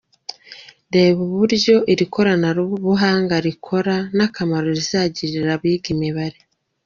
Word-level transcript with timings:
Reba 0.93 1.19
uburyo 1.27 1.75
iri 1.93 2.05
koranabuhanga 2.13 3.35
rikora 3.45 3.95
n’akamaro 4.15 4.67
rizagirira 4.77 5.49
abiga 5.57 5.87
imibare. 5.95 6.37